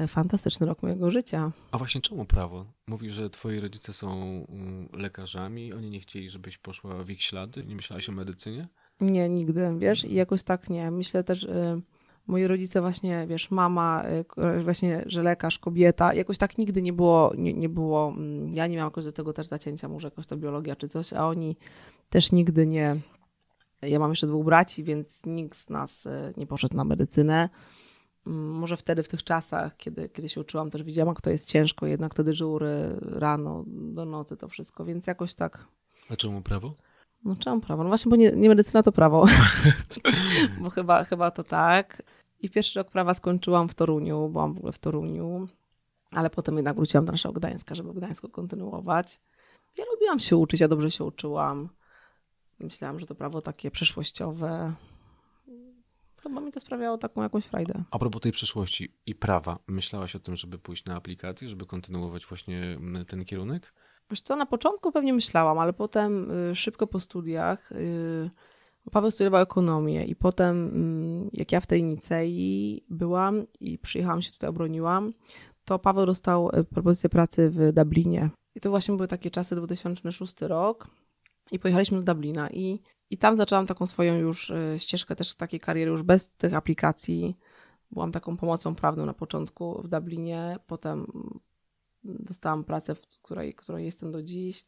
[0.09, 1.52] fantastyczny rok mojego życia.
[1.70, 2.66] A właśnie czemu prawo?
[2.87, 4.12] Mówisz, że twoi rodzice są
[4.48, 7.64] mm, lekarzami, oni nie chcieli, żebyś poszła w ich ślady?
[7.66, 8.68] Nie myślałaś o medycynie?
[9.00, 10.90] Nie, nigdy, wiesz, i jakoś tak nie.
[10.90, 11.83] Myślę też, y,
[12.26, 14.05] moi rodzice właśnie, wiesz, mama,
[14.61, 18.66] y, właśnie, że lekarz, kobieta, jakoś tak nigdy nie było, nie, nie było, mm, ja
[18.66, 21.57] nie miałam jakoś do tego też zacięcia, może jakoś to biologia czy coś, a oni
[22.11, 22.96] też nigdy nie,
[23.83, 27.48] ja mam jeszcze dwóch braci, więc nikt z nas y, nie poszedł na medycynę.
[28.27, 31.87] Może wtedy w tych czasach, kiedy, kiedy się uczyłam, też widziałam, jak to jest ciężko,
[31.87, 35.67] jednak te dyżury rano do nocy, to wszystko, więc jakoś tak
[36.11, 36.75] A czemu prawo?
[37.25, 37.83] no czemu prawo?
[37.83, 39.27] No właśnie, bo nie, nie medycyna to prawo.
[40.63, 42.03] bo chyba, chyba to tak.
[42.41, 45.49] I pierwszy rok prawa skończyłam w Toruniu, byłam w ogóle w Toruniu,
[46.11, 49.21] ale potem jednak wróciłam do naszego Gdańska, żeby w Gdańsku kontynuować.
[49.77, 51.69] Ja lubiłam się uczyć, ja dobrze się uczyłam.
[52.61, 54.73] Myślałam, że to prawo takie przyszłościowe.
[56.23, 57.85] Chyba mi to sprawiało taką jakąś frajdę.
[57.91, 62.27] A propos tej przyszłości i prawa, myślałaś o tym, żeby pójść na aplikację, żeby kontynuować
[62.27, 63.75] właśnie mm, ten kierunek?
[64.11, 68.31] Wiesz co, na początku pewnie myślałam, ale potem y, szybko po studiach y,
[68.91, 74.33] Paweł studiował ekonomię i potem mm, jak ja w tej Nicei byłam i przyjechałam się
[74.33, 75.13] tutaj, obroniłam,
[75.65, 80.41] to Paweł dostał y, propozycję pracy w Dublinie I to właśnie były takie czasy 2006
[80.41, 80.87] rok.
[81.53, 85.61] I pojechaliśmy do Dublina i, i tam zaczęłam taką swoją już y, ścieżkę też takiej
[85.61, 87.37] kariery już bez tych aplikacji.
[87.90, 91.07] Byłam taką pomocą prawną na początku w Dublinie, potem
[92.05, 94.64] dostałam pracę, w której, której jestem do dziś.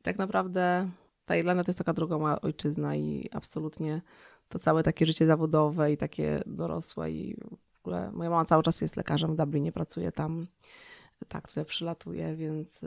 [0.00, 0.90] I tak naprawdę
[1.26, 4.02] ta Irlandia to jest taka druga moja ojczyzna i absolutnie
[4.48, 7.36] to całe takie życie zawodowe i takie dorosłe i
[7.72, 10.46] w ogóle moja mama cały czas jest lekarzem w Dublinie, pracuje tam,
[11.28, 12.80] tak tutaj przylatuje, więc,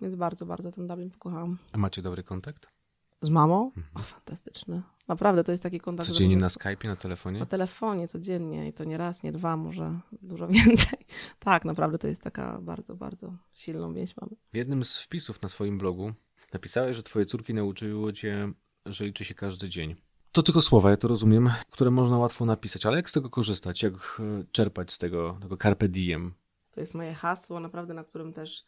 [0.00, 1.58] więc bardzo, bardzo ten Dublin pokochałam.
[1.72, 2.79] A macie dobry kontakt?
[3.22, 3.66] Z mamą?
[3.76, 3.86] Mhm.
[3.94, 4.82] O, fantastyczny.
[5.08, 6.08] Naprawdę, to jest taki kontakt.
[6.08, 7.38] Codziennie na Skype'ie, na telefonie?
[7.38, 10.98] Na telefonie, codziennie i to nie raz, nie dwa, może dużo więcej.
[11.38, 14.32] Tak, naprawdę to jest taka bardzo, bardzo silną więź mamy.
[14.52, 16.12] W jednym z wpisów na swoim blogu
[16.52, 18.52] napisałeś, że twoje córki nauczyły cię,
[18.86, 19.96] że liczy się każdy dzień.
[20.32, 23.82] To tylko słowa, ja to rozumiem, które można łatwo napisać, ale jak z tego korzystać?
[23.82, 26.32] Jak e, czerpać z tego, tego carpe diem?
[26.70, 28.64] To jest moje hasło, naprawdę, na którym też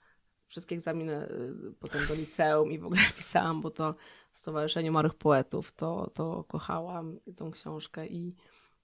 [0.52, 3.94] wszystkie egzaminy y, potem do liceum i w ogóle pisałam, bo to
[4.30, 8.34] w Stowarzyszeniu Małych Poetów to, to kochałam tą książkę i,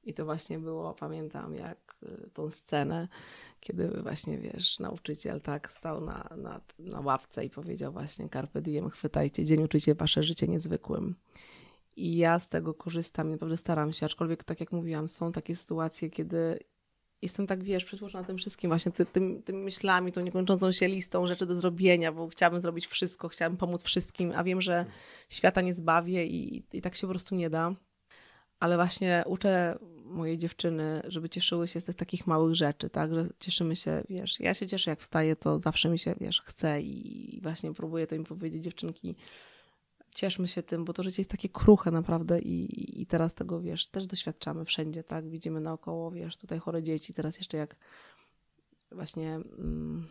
[0.04, 3.08] i to właśnie było, pamiętam jak y, tą scenę,
[3.60, 8.90] kiedy właśnie, wiesz, nauczyciel tak stał na, na, na ławce i powiedział właśnie Carpe diem,
[8.90, 11.14] chwytajcie, dzień uczycie wasze życie niezwykłym.
[11.96, 16.10] I ja z tego korzystam, naprawdę staram się, aczkolwiek tak jak mówiłam, są takie sytuacje,
[16.10, 16.58] kiedy
[17.22, 21.26] jestem tak, wiesz, przytłoczona tym wszystkim, właśnie ty, tym, tymi myślami, tą niekończącą się listą
[21.26, 24.84] rzeczy do zrobienia, bo chciałabym zrobić wszystko, chciałabym pomóc wszystkim, a wiem, że
[25.28, 27.74] świata nie zbawię i, i tak się po prostu nie da.
[28.60, 33.28] Ale właśnie uczę moje dziewczyny, żeby cieszyły się z tych takich małych rzeczy, tak, że
[33.40, 37.40] cieszymy się, wiesz, ja się cieszę jak wstaję, to zawsze mi się, wiesz, chce i
[37.42, 39.16] właśnie próbuję to im powiedzieć, dziewczynki,
[40.18, 43.86] cieszmy się tym, bo to życie jest takie kruche naprawdę i, i teraz tego, wiesz,
[43.86, 45.28] też doświadczamy wszędzie, tak?
[45.28, 47.76] Widzimy naokoło, wiesz, tutaj chore dzieci, teraz jeszcze jak
[48.92, 50.08] właśnie, mm,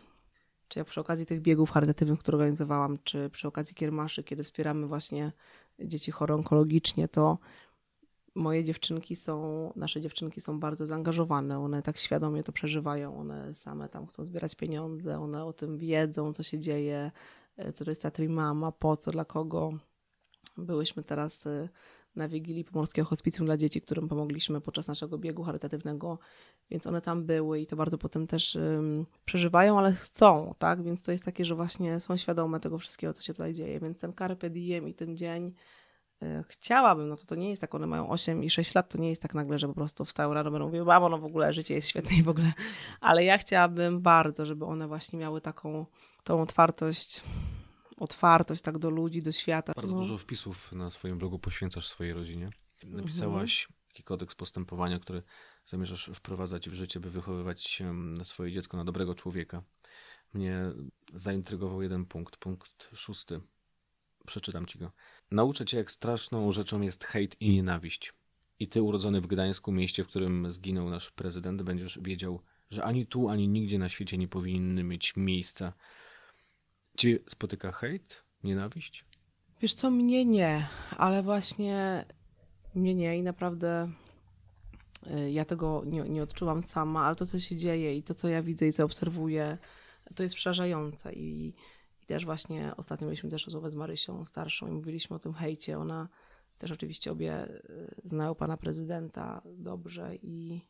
[0.68, 4.86] czy jak przy okazji tych biegów charytatywnych, które organizowałam, czy przy okazji kiermaszy, kiedy wspieramy
[4.86, 5.32] właśnie
[5.80, 7.38] dzieci chore onkologicznie, to
[8.34, 13.88] moje dziewczynki są, nasze dziewczynki są bardzo zaangażowane, one tak świadomie to przeżywają, one same
[13.88, 17.10] tam chcą zbierać pieniądze, one o tym wiedzą, co się dzieje,
[17.74, 19.72] co to jest ta Mama, po co, dla kogo.
[20.58, 21.68] Byłyśmy teraz y,
[22.16, 26.18] na Wigilii Pomorskiego Hospicjum dla Dzieci, którym pomogliśmy podczas naszego biegu charytatywnego,
[26.70, 30.82] więc one tam były i to bardzo potem też um, przeżywają, ale chcą, tak?
[30.82, 33.80] Więc to jest takie, że właśnie są świadome tego wszystkiego, co się tutaj dzieje.
[33.80, 35.54] Więc ten carpe diem i ten dzień
[36.22, 38.98] y, chciałabym, no to to nie jest tak, one mają 8 i 6 lat, to
[38.98, 41.52] nie jest tak nagle, że po prostu wstają rano, będą mówiły, mamo, no w ogóle
[41.52, 42.52] życie jest świetne i w ogóle,
[43.00, 45.86] ale ja chciałabym bardzo, żeby one właśnie miały taką
[46.24, 47.22] tą otwartość
[48.00, 49.72] otwartość tak do ludzi, do świata.
[49.76, 50.00] Bardzo no.
[50.00, 52.50] dużo wpisów na swoim blogu poświęcasz swojej rodzinie.
[52.84, 53.78] Napisałaś mhm.
[53.88, 55.22] taki kodeks postępowania, który
[55.66, 57.82] zamierzasz wprowadzać w życie, by wychowywać
[58.24, 59.62] swoje dziecko na dobrego człowieka.
[60.34, 60.72] Mnie
[61.14, 63.40] zaintrygował jeden punkt, punkt szósty.
[64.26, 64.92] Przeczytam ci go.
[65.30, 68.12] Nauczę cię, jak straszną rzeczą jest hejt i nienawiść.
[68.60, 73.06] I ty, urodzony w Gdańsku, mieście, w którym zginął nasz prezydent, będziesz wiedział, że ani
[73.06, 75.72] tu, ani nigdzie na świecie nie powinny mieć miejsca
[76.98, 79.04] Cię spotyka hejt, nienawiść?
[79.60, 82.04] Wiesz co, mnie nie, ale właśnie
[82.74, 83.92] mnie nie i naprawdę
[85.06, 88.28] y, ja tego nie, nie odczuwam sama, ale to, co się dzieje i to, co
[88.28, 89.58] ja widzę i co obserwuję,
[90.14, 91.54] to jest przerażające i,
[92.02, 95.78] i też właśnie ostatnio mieliśmy też rozmowę z Marysią starszą i mówiliśmy o tym hejcie.
[95.78, 96.08] Ona
[96.58, 100.60] też oczywiście obie y, znają pana prezydenta dobrze i,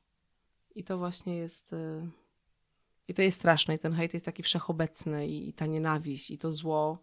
[0.75, 2.09] i to właśnie jest y,
[3.09, 6.39] i to jest straszne i ten hejt jest taki wszechobecny i, i ta nienawiść i
[6.39, 6.99] to zło,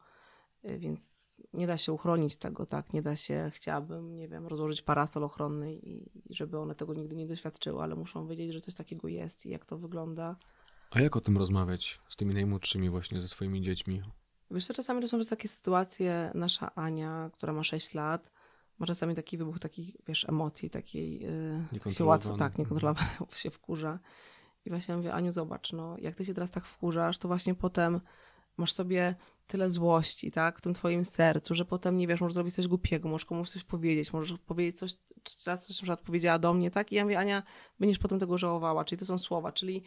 [0.66, 2.94] y, więc nie da się uchronić tego, tak?
[2.94, 7.16] Nie da się, chciałabym, nie wiem, rozłożyć parasol ochronny i, i żeby one tego nigdy
[7.16, 10.36] nie doświadczyły, ale muszą wiedzieć, że coś takiego jest i jak to wygląda.
[10.92, 14.02] A jak o tym rozmawiać z tymi najmłodszymi właśnie, ze swoimi dziećmi?
[14.52, 18.32] Wiesz, czasami to są takie sytuacje, nasza Ania, która ma 6 lat,
[18.80, 21.20] ma czasami taki wybuch takich, wiesz, emocji, takiej,
[21.84, 24.00] yy, się łatwo, tak, niekontrolowane, się wkurza.
[24.66, 28.02] I właśnie mówię, Aniu, zobacz, no, jak ty się teraz tak wkurzasz, to właśnie potem
[28.58, 29.16] masz sobie
[29.48, 33.10] tyle złości, tak, w tym twoim sercu, że potem, nie wiesz, możesz zrobić coś głupiego,
[33.10, 34.96] możesz komuś coś powiedzieć, możesz powiedzieć coś,
[35.46, 37.44] raz coś na przykład powiedziała do mnie, tak, i ja mówię, Ania,
[37.80, 39.84] będziesz potem tego żałowała, czyli to są słowa, czyli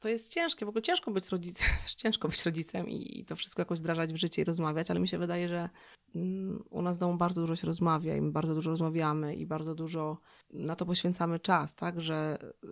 [0.00, 1.68] to jest ciężkie, w ogóle ciężko być rodzicem,
[2.02, 5.18] ciężko być rodzicem i, to wszystko jakoś wdrażać w życie i rozmawiać, ale mi się
[5.18, 5.68] wydaje, że
[6.14, 9.46] mm, u nas w domu bardzo dużo się rozmawia i my bardzo dużo rozmawiamy i
[9.46, 10.18] bardzo dużo
[10.52, 12.68] na to poświęcamy czas, tak, że y,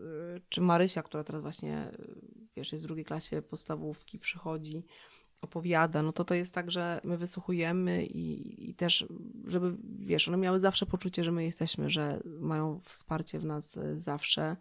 [0.49, 2.15] czy Marysia, która teraz właśnie, y,
[2.57, 4.85] wiesz, jest w drugiej klasie podstawówki, przychodzi,
[5.41, 9.07] opowiada, no to to jest tak, że my wysłuchujemy i, i też,
[9.47, 13.99] żeby, wiesz, one miały zawsze poczucie, że my jesteśmy, że mają wsparcie w nas y,
[13.99, 14.57] zawsze,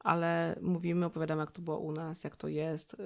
[0.00, 2.96] ale mówimy, opowiadamy, jak to było u nas, jak to jest.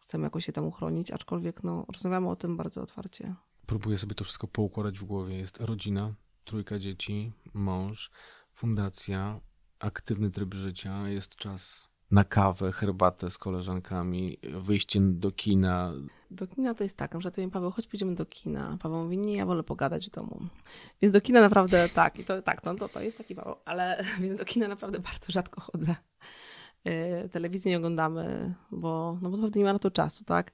[0.00, 3.34] chcemy jakoś się tam uchronić, aczkolwiek no, rozmawiamy o tym bardzo otwarcie.
[3.66, 5.38] Próbuję sobie to wszystko poukładać w głowie.
[5.38, 8.10] Jest rodzina, trójka dzieci, mąż,
[8.52, 9.40] fundacja,
[9.78, 15.92] aktywny tryb życia, jest czas na kawę, herbatę z koleżankami, wyjście do kina.
[16.30, 18.78] Do kina to jest tak, że to Paweł, chodź pójdziemy do kina.
[18.82, 20.40] Paweł mówi, nie, ja wolę pogadać w domu.
[21.02, 24.04] Więc do kina naprawdę tak, i to tak, no to, to jest taki Paweł, ale
[24.20, 25.96] więc do kina naprawdę bardzo rzadko chodzę.
[26.84, 30.52] Yy, telewizji nie oglądamy, bo, no bo naprawdę nie ma na to czasu, tak?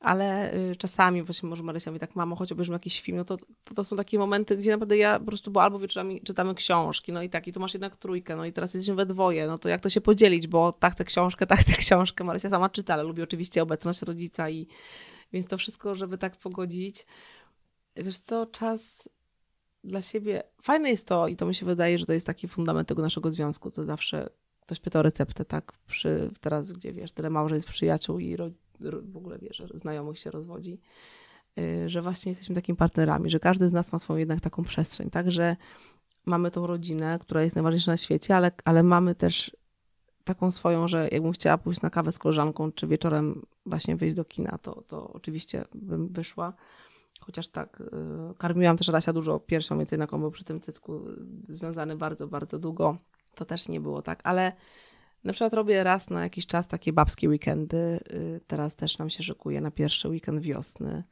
[0.00, 3.36] Ale y, czasami właśnie może Marysia mówi tak, mamo, choć obejrzymy jakiś film, no to,
[3.36, 7.12] to, to są takie momenty, gdzie naprawdę ja po prostu, bo albo wieczorami czytamy książki,
[7.12, 9.58] no i tak, i tu masz jednak trójkę, no i teraz jesteśmy we dwoje, no
[9.58, 12.94] to jak to się podzielić, bo ta chce książkę, ta chce książkę, Marysia sama czyta,
[12.94, 14.66] ale lubi oczywiście obecność rodzica i
[15.32, 17.06] więc to wszystko, żeby tak pogodzić.
[17.96, 19.08] Wiesz co, czas
[19.84, 22.88] dla siebie, fajne jest to i to mi się wydaje, że to jest taki fundament
[22.88, 27.30] tego naszego związku, co zawsze ktoś pyta o receptę, tak, przy, teraz, gdzie wiesz, tyle
[27.30, 28.69] małżeństw, przyjaciół i rodziców,
[29.02, 30.80] w ogóle wie, że znajomych się rozwodzi,
[31.58, 35.10] y, że właśnie jesteśmy takimi partnerami, że każdy z nas ma swoją jednak taką przestrzeń,
[35.10, 35.56] tak, że
[36.26, 39.56] mamy tą rodzinę, która jest najważniejsza na świecie, ale, ale mamy też
[40.24, 44.24] taką swoją, że jakbym chciała pójść na kawę z koleżanką, czy wieczorem właśnie wyjść do
[44.24, 46.52] kina, to, to oczywiście bym wyszła.
[47.20, 51.04] Chociaż tak, y, karmiłam też Adasia dużo piersią, więc jednak on był przy tym cycku
[51.48, 52.96] związany bardzo, bardzo długo.
[53.34, 54.52] To też nie było tak, ale
[55.24, 58.00] na przykład robię raz na jakiś czas takie babskie weekendy.
[58.12, 61.04] Y, teraz też nam się szykuje na pierwszy weekend wiosny,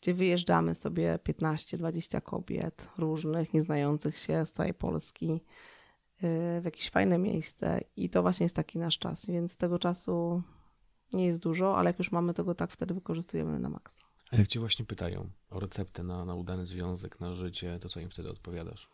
[0.00, 5.40] gdzie wyjeżdżamy sobie 15-20 kobiet różnych, nieznających się z całej Polski y,
[6.60, 7.80] w jakieś fajne miejsce.
[7.96, 10.42] I to właśnie jest taki nasz czas, więc tego czasu
[11.12, 14.06] nie jest dużo, ale jak już mamy tego tak, wtedy wykorzystujemy na maksa.
[14.30, 18.00] A jak cię właśnie pytają o receptę na, na udany związek, na życie, to co
[18.00, 18.88] im wtedy odpowiadasz?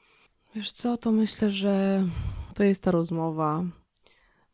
[0.55, 2.05] Wiesz co, to myślę, że
[2.55, 3.65] to jest ta rozmowa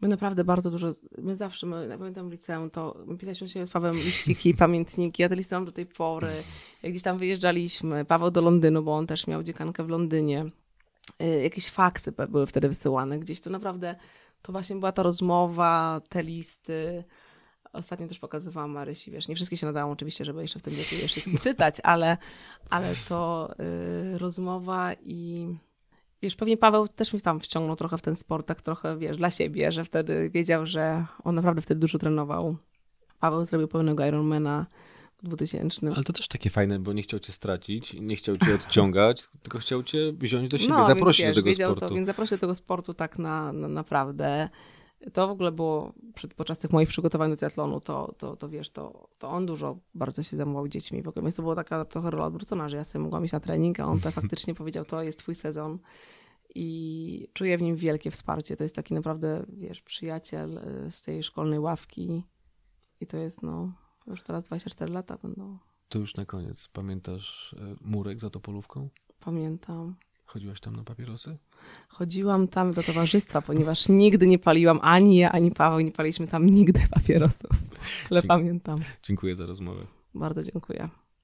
[0.01, 3.71] My naprawdę bardzo dużo, my zawsze, my, pamiętam w liceum, to my pisaliśmy się z
[3.71, 6.33] Pawłem liściki, pamiętniki, ja to listowałam do tej pory.
[6.83, 10.47] Jak gdzieś tam wyjeżdżaliśmy, Paweł do Londynu, bo on też miał dziekankę w Londynie.
[11.23, 13.97] Y, jakieś faksy były wtedy wysyłane gdzieś, to naprawdę,
[14.43, 17.05] to właśnie była ta rozmowa, te listy.
[17.73, 20.95] Ostatnio też pokazywałam Marysi, wiesz, nie wszystkie się nadają oczywiście, żeby jeszcze w tym wieku
[20.95, 22.17] je wszystkie czytać, ale,
[22.71, 23.51] ale to
[24.15, 25.49] y, rozmowa i
[26.23, 29.31] Wiesz, pewnie Paweł też mnie tam wciągnął trochę w ten sport, tak trochę, wiesz, dla
[29.31, 32.57] siebie, że wtedy wiedział, że on naprawdę wtedy dużo trenował.
[33.21, 34.67] Paweł zrobił pełnego Ironmana
[35.23, 35.87] w 2000.
[35.95, 39.59] Ale to też takie fajne, bo nie chciał cię stracić, nie chciał cię odciągać, tylko
[39.59, 41.89] chciał cię wziąć do siebie, no, zaprosić więc, do tego wiedział sportu.
[41.89, 44.49] Co, więc zaprosił do tego sportu tak na, na naprawdę.
[45.13, 48.71] To w ogóle było przy, podczas tych moich przygotowań do triatlonu, to, to, to wiesz,
[48.71, 51.23] to, to on dużo bardzo się zajmował dziećmi w ogóle.
[51.23, 53.87] Więc to była taka trochę rola odwrócona, że ja sobie mogłam iść na trening, a
[53.87, 55.79] on to faktycznie powiedział, to jest twój sezon
[56.55, 58.57] i czuję w nim wielkie wsparcie.
[58.57, 62.25] To jest taki naprawdę, wiesz, przyjaciel y, z tej szkolnej ławki
[63.01, 63.73] i to jest, no,
[64.07, 65.59] już teraz 24 lata będą.
[65.89, 66.69] To już na koniec.
[66.73, 68.89] Pamiętasz e, murek za Topolówką?
[69.21, 69.97] Pamiętam.
[70.25, 71.39] Chodziłaś tam na papierosy?
[71.89, 76.47] Chodziłam tam do towarzystwa, ponieważ nigdy nie paliłam, ani ja, ani Paweł nie paliśmy tam
[76.47, 77.51] nigdy papierosów.
[78.11, 78.81] Ale Dzie pamiętam.
[79.03, 79.87] Dziękuję za rozmowę.
[80.15, 80.89] Bardzo dziękuję.